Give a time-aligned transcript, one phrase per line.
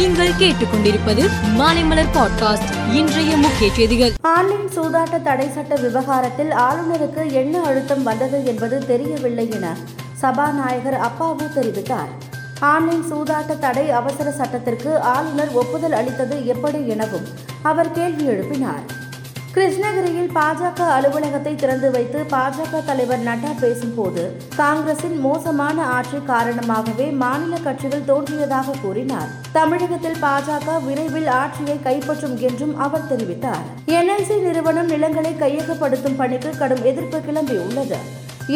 [0.00, 1.22] நீங்கள் கேட்டுக்கொண்டிருப்பது
[1.58, 4.12] மாலைமலர் பாட்காஸ்ட் இன்றைய முக்கிய செய்திகள்.
[4.20, 9.76] ஆன்லைன் சூதாட்ட தடை சட்ட விவகாரத்தில் ஆளுநருக்கு என்ன அழுத்தம் வந்தது என்பது தெரியவில்லை என
[10.14, 12.12] சபாநாயகர் அப்பாவு தெரிவித்தார்.
[12.60, 17.26] ஆன்லைன் சூதாட்ட தடை அவசர சட்டத்திற்கு ஆளுநர் ஒப்புதல் அளித்தது எப்படி எனவும்
[17.62, 18.86] அவர் கேள்வி எழுப்பினார்.
[19.54, 24.22] கிருஷ்ணகிரியில் பாஜக அலுவலகத்தை திறந்து வைத்து பாஜக தலைவர் நட்டா பேசும்போது
[24.60, 29.32] காங்கிரசின் மோசமான ஆட்சி காரணமாகவே மாநில கட்சிகள் தோன்றியதாக கூறினார்.
[29.58, 33.66] தமிழகத்தில் பாஜக விரைவில் ஆட்சியை கைப்பற்றும் என்றும் அவர் தெரிவித்தார்.
[33.98, 38.00] என்எல்சி நிறுவனம் நிலங்களை கையகப்படுத்தும் பணிக்கு கடும் எதிர்ப்பு கிளம்பியுள்ளது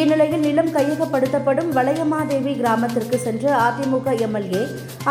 [0.00, 4.64] இந்நிலையில் நிலம் கையகப்படுத்தப்படும் வளையமாதேவி கிராமத்திற்கு சென்ற அதிமுக எம்எல்ஏ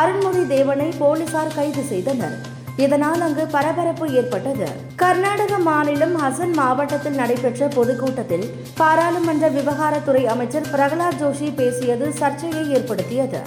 [0.00, 2.38] அருண்மொழி தேவனை போலீசார் கைது செய்தனர்.
[2.84, 4.68] இதனால் அங்கு பரபரப்பு ஏற்பட்டது.
[5.02, 13.40] கர்நாடக மாநிலம் ஹசன் மாவட்டத்தில் நடைபெற்ற பொதுக்கூட்டத்தில் பாராளுமன்ற விவகாரத்துறை அமைச்சர் பிரகலாத் ஜோஷி பேசியது சர்ச்சையை ஏற்படுத்தியது.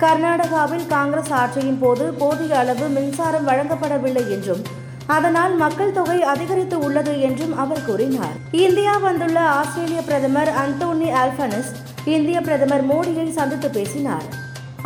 [0.00, 4.62] கர்நாடகாவில் காங்கிரஸ் ஆட்சியின் போது போதிய அளவு மின்சாரம் வழங்கப்படவில்லை என்றும்
[5.06, 8.36] அதனால் மக்கள் தொகை அதிகரித்து உள்ளது என்றும் அவர் கூறினார்.
[8.66, 11.72] இந்தியா வந்துள்ள ஆஸ்திரேலிய பிரதமர் அந்தோனி ஆல்பனஸ்
[12.04, 14.28] இந்திய பிரதமர் மோடியை சந்தித்து பேசினார்.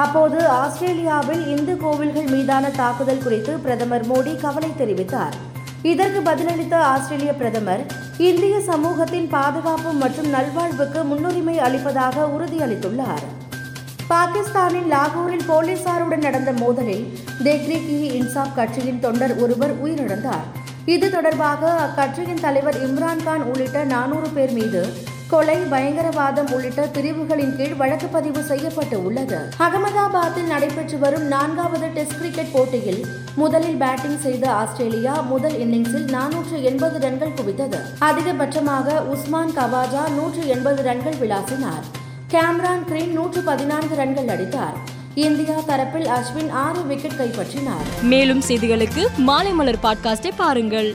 [0.03, 5.37] அப்போது ஆஸ்திரேலியாவில் இந்து கோவில்கள் மீதான தாக்குதல் குறித்து பிரதமர் மோடி கவலை தெரிவித்தார்.
[5.83, 7.83] இதற்கு பதிலளித்த ஆஸ்திரேலிய பிரதமர்
[8.29, 13.25] இந்திய சமூகத்தின் பாதுகாப்பு மற்றும் நல்வாழ்வுக்கு முன்னுரிமை அளிப்பதாக உறுதியளித்துள்ளார்.
[14.13, 17.05] பாகிஸ்தானின் லாகூரில் போலீசாருடன் நடந்த மோதலில்
[17.47, 20.47] தெஹ்ரிக் இ இன்சாப் கட்சியின் தொண்டர் ஒருவர் உயிரிழந்தார்.
[20.95, 24.83] இது தொடர்பாக அக்கட்சியின் தலைவர் இம்ரான்கான் உள்ளிட்ட நானூறு பேர் மீது
[25.29, 29.39] கொலை பயங்கரவாதம் உள்ளிட்ட பிரிவுகளின் கீழ் வழக்கு பதிவு செய்யப்பட்டு உள்ளது.
[29.59, 36.99] அகமதாபாத்தில் நடைபெற்று வரும் நான்காவது டெஸ்ட் கிரிக்கெட் போட்டியில் முதலில் பேட்டிங் செய்த ஆஸ்திரேலியா முதல் இன்னிங்ஸில் நானூற்று எண்பது
[36.99, 37.79] ரன்கள் குவித்தது.
[38.01, 41.85] அதிகபட்சமாக உஸ்மான் கவாஜா நூற்று எண்பது ரன்கள் விளாசினார்.
[42.31, 44.97] கேம்ரான் கிரீன் நூற்று பதினான்கு ரன்கள் அடித்தார்.
[45.15, 47.87] இந்தியா தரப்பில் அஸ்வின் ஆறு விக்கெட் கைப்பற்றினார்.
[48.03, 50.87] மேலும் செய்திகளுக்கு மாலைமலர் பாட்காஸ்டை பாருங்கள்.